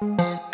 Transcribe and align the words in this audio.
It 0.00 0.47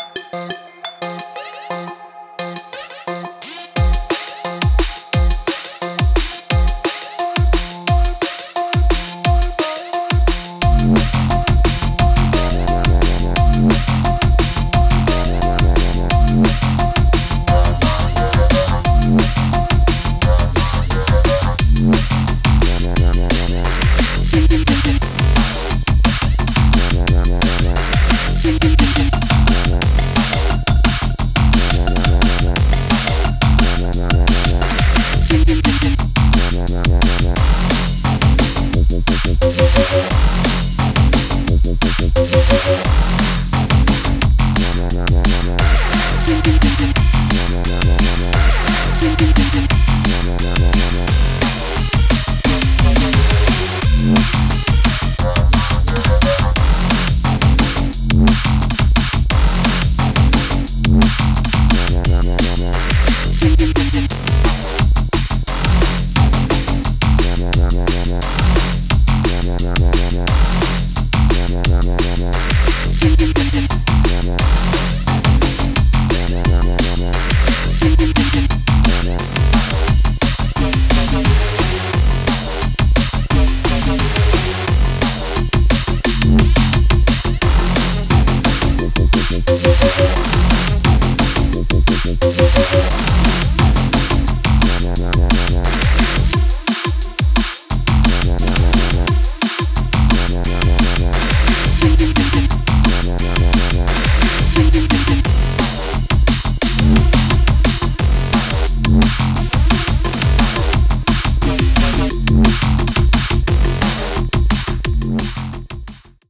na 95.01 95.24